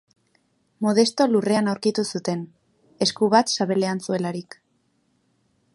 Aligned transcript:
Modesto 0.85 1.27
lurrean 1.33 1.69
aurkitu 1.73 2.07
zuten, 2.15 2.41
esku 3.07 3.29
bat 3.35 3.55
sabelean 3.59 4.01
zuelarik. 4.07 4.57